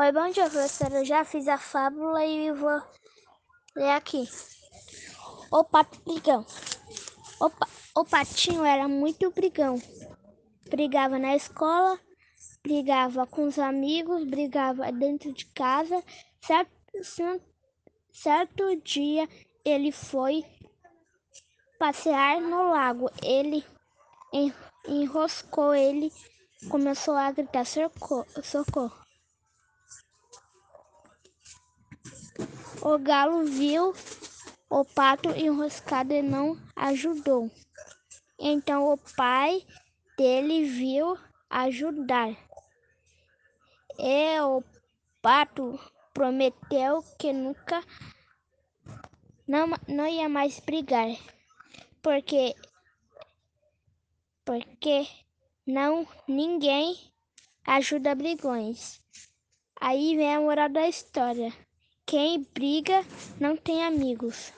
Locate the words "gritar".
27.32-27.66